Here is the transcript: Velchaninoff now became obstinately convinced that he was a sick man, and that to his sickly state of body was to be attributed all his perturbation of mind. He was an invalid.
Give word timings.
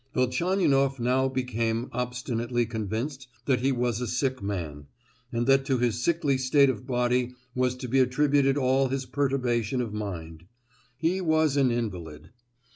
Velchaninoff 0.15 0.99
now 0.99 1.29
became 1.29 1.87
obstinately 1.91 2.65
convinced 2.65 3.27
that 3.45 3.59
he 3.59 3.71
was 3.71 4.01
a 4.01 4.07
sick 4.07 4.41
man, 4.41 4.87
and 5.31 5.45
that 5.45 5.63
to 5.65 5.77
his 5.77 6.03
sickly 6.03 6.39
state 6.39 6.71
of 6.71 6.87
body 6.87 7.35
was 7.53 7.75
to 7.75 7.87
be 7.87 7.99
attributed 7.99 8.57
all 8.57 8.87
his 8.87 9.05
perturbation 9.05 9.79
of 9.79 9.93
mind. 9.93 10.45
He 10.97 11.21
was 11.21 11.55
an 11.55 11.69
invalid. 11.69 12.31